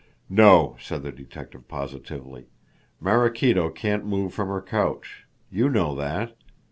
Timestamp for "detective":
1.11-1.67